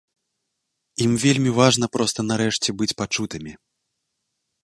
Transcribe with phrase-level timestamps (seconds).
[1.05, 3.53] Ім вельмі важна проста нарэшце быць пачутымі.